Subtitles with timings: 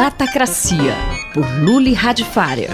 [0.00, 0.94] Datacracia,
[1.34, 2.70] por Luli Radifária.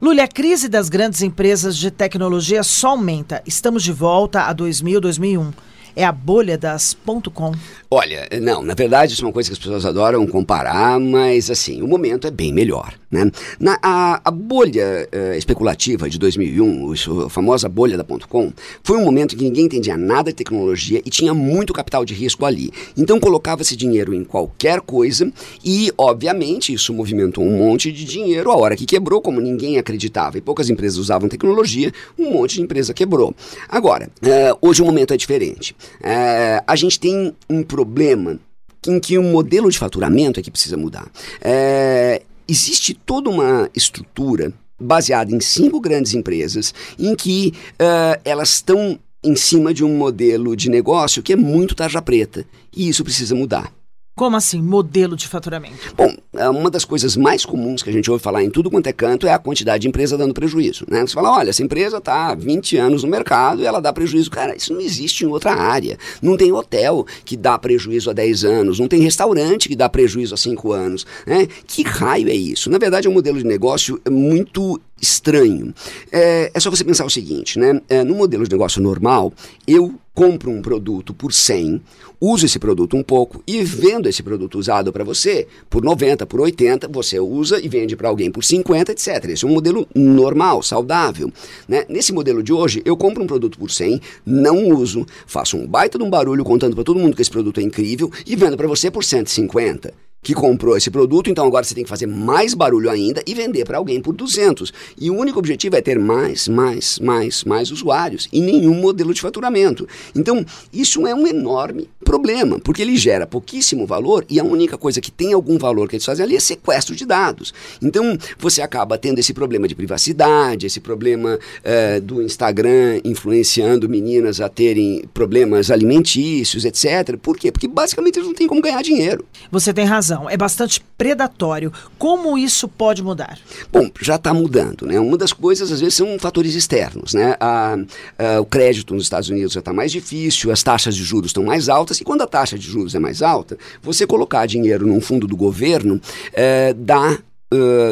[0.00, 3.42] Luli, a crise das grandes empresas de tecnologia só aumenta.
[3.44, 5.52] Estamos de volta a 2000, 2001
[5.96, 6.94] é a bolha das
[7.32, 7.52] .com?
[7.90, 11.80] Olha, não, na verdade isso é uma coisa que as pessoas adoram comparar, mas assim,
[11.80, 12.92] o momento é bem melhor.
[13.16, 13.30] Né?
[13.58, 16.92] Na, a, a bolha uh, especulativa de 2001,
[17.24, 21.00] a famosa bolha da .com, foi um momento em que ninguém entendia nada de tecnologia
[21.04, 22.70] e tinha muito capital de risco ali.
[22.96, 25.32] Então colocava-se dinheiro em qualquer coisa
[25.64, 28.50] e, obviamente, isso movimentou um monte de dinheiro.
[28.50, 32.62] A hora que quebrou, como ninguém acreditava e poucas empresas usavam tecnologia, um monte de
[32.62, 33.34] empresa quebrou.
[33.68, 35.74] Agora, uh, hoje o momento é diferente.
[36.02, 38.38] É, a gente tem um problema
[38.86, 41.08] em que o modelo de faturamento é que precisa mudar.
[41.40, 48.98] É, existe toda uma estrutura baseada em cinco grandes empresas em que uh, elas estão
[49.24, 53.34] em cima de um modelo de negócio que é muito tarja preta e isso precisa
[53.34, 53.72] mudar.
[54.16, 55.94] Como assim, modelo de faturamento?
[55.94, 58.86] Bom, é uma das coisas mais comuns que a gente ouve falar em tudo quanto
[58.86, 60.86] é canto é a quantidade de empresa dando prejuízo.
[60.88, 61.06] Né?
[61.06, 64.30] Você fala, olha, essa empresa está há 20 anos no mercado e ela dá prejuízo.
[64.30, 65.98] Cara, isso não existe em outra área.
[66.22, 70.32] Não tem hotel que dá prejuízo há 10 anos, não tem restaurante que dá prejuízo
[70.32, 71.06] há 5 anos.
[71.26, 71.46] Né?
[71.66, 72.70] Que raio é isso?
[72.70, 75.74] Na verdade, é um modelo de negócio muito estranho.
[76.10, 77.80] É, é só você pensar o seguinte, né?
[77.88, 79.32] É, no modelo de negócio normal,
[79.66, 81.82] eu compro um produto por 100,
[82.18, 86.40] uso esse produto um pouco e vendo esse produto usado para você por 90, por
[86.40, 89.26] 80, você usa e vende para alguém por 50, etc.
[89.26, 91.30] Esse é um modelo normal, saudável.
[91.68, 91.84] Né?
[91.86, 95.98] Nesse modelo de hoje, eu compro um produto por 100, não uso, faço um baita
[95.98, 98.66] de um barulho contando para todo mundo que esse produto é incrível e vendo para
[98.66, 99.92] você por 150
[100.26, 103.64] que comprou esse produto, então agora você tem que fazer mais barulho ainda e vender
[103.64, 104.72] para alguém por 200.
[105.00, 109.20] E o único objetivo é ter mais, mais, mais, mais usuários e nenhum modelo de
[109.20, 109.86] faturamento.
[110.16, 115.00] Então, isso é um enorme problema, porque ele gera pouquíssimo valor e a única coisa
[115.00, 117.54] que tem algum valor que eles fazem ali é sequestro de dados.
[117.80, 124.40] Então, você acaba tendo esse problema de privacidade, esse problema é, do Instagram influenciando meninas
[124.40, 127.16] a terem problemas alimentícios, etc.
[127.16, 127.52] Por quê?
[127.52, 129.24] Porque basicamente eles não têm como ganhar dinheiro.
[129.52, 131.72] Você tem razão é bastante predatório.
[131.98, 133.38] Como isso pode mudar?
[133.72, 134.86] Bom, já está mudando.
[134.86, 134.98] Né?
[134.98, 137.14] Uma das coisas, às vezes, são fatores externos.
[137.14, 137.36] Né?
[137.38, 137.76] A,
[138.18, 141.44] a, o crédito nos Estados Unidos já está mais difícil, as taxas de juros estão
[141.44, 145.00] mais altas, e quando a taxa de juros é mais alta, você colocar dinheiro num
[145.00, 146.00] fundo do governo
[146.32, 147.18] é, dá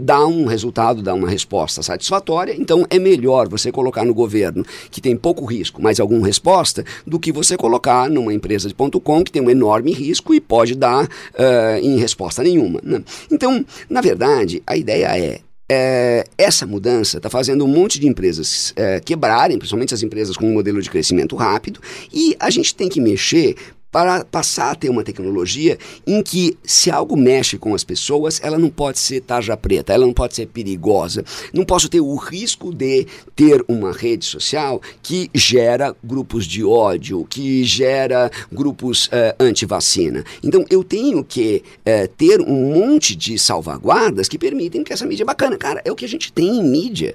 [0.00, 5.00] Dá um resultado, dá uma resposta satisfatória, então é melhor você colocar no governo que
[5.00, 9.24] tem pouco risco, mas alguma resposta, do que você colocar numa empresa de ponto .com
[9.24, 12.80] que tem um enorme risco e pode dar uh, em resposta nenhuma.
[12.82, 13.02] Né?
[13.30, 15.40] Então, na verdade, a ideia é
[15.72, 20.46] é, essa mudança está fazendo um monte de empresas é, quebrarem, principalmente as empresas com
[20.46, 21.78] um modelo de crescimento rápido,
[22.12, 23.54] e a gente tem que mexer
[23.90, 28.58] para passar a ter uma tecnologia em que, se algo mexe com as pessoas, ela
[28.58, 31.24] não pode ser tarja preta, ela não pode ser perigosa.
[31.52, 37.26] Não posso ter o risco de ter uma rede social que gera grupos de ódio,
[37.28, 40.24] que gera grupos uh, anti-vacina.
[40.42, 45.24] Então, eu tenho que uh, ter um monte de salvaguardas que permitem que essa mídia
[45.24, 45.56] é bacana.
[45.56, 47.14] Cara, é o que a gente tem em mídia.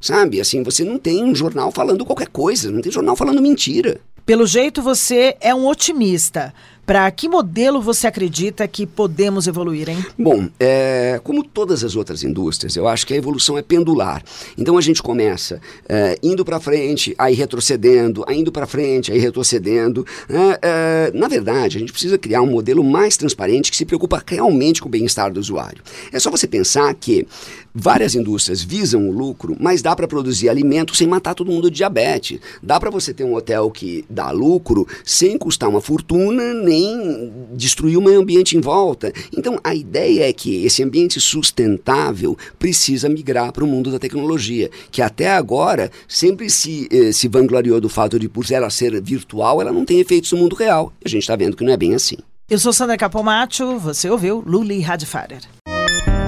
[0.00, 0.40] Sabe?
[0.40, 4.00] Assim, você não tem um jornal falando qualquer coisa, não tem jornal falando mentira.
[4.26, 6.52] Pelo jeito, você é um otimista.
[6.86, 10.06] Para que modelo você acredita que podemos evoluir, hein?
[10.16, 14.22] Bom, é, como todas as outras indústrias, eu acho que a evolução é pendular.
[14.56, 19.18] Então a gente começa é, indo para frente, aí retrocedendo, aí indo para frente, aí
[19.18, 20.06] retrocedendo.
[20.30, 24.22] É, é, na verdade, a gente precisa criar um modelo mais transparente que se preocupa
[24.24, 25.82] realmente com o bem-estar do usuário.
[26.12, 27.26] É só você pensar que
[27.74, 31.78] várias indústrias visam o lucro, mas dá para produzir alimento sem matar todo mundo de
[31.78, 32.38] diabetes.
[32.62, 37.32] Dá para você ter um hotel que dá lucro sem custar uma fortuna, nem nem
[37.52, 39.12] destruir o meio ambiente em volta.
[39.36, 44.70] Então, a ideia é que esse ambiente sustentável precisa migrar para o mundo da tecnologia,
[44.90, 49.60] que até agora sempre se, eh, se vangloriou do fato de, por ela ser virtual,
[49.60, 50.92] ela não tem efeitos no mundo real.
[51.04, 52.16] A gente está vendo que não é bem assim.
[52.48, 55.40] Eu sou Sandra Capomatto, você ouviu Luli Radfarer.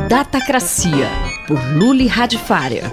[0.08, 1.08] Datacracia,
[1.46, 2.84] por Luli Radfarer.